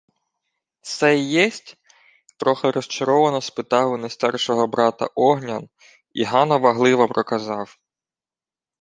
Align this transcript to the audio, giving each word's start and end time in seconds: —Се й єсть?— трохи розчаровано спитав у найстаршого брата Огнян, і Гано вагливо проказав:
—Се 0.91 1.15
й 1.15 1.33
єсть?— 1.33 1.77
трохи 2.39 2.71
розчаровано 2.71 3.41
спитав 3.41 3.91
у 3.91 3.97
найстаршого 3.97 4.67
брата 4.67 5.07
Огнян, 5.15 5.69
і 6.13 6.23
Гано 6.23 6.59
вагливо 6.59 7.07
проказав: 7.07 7.77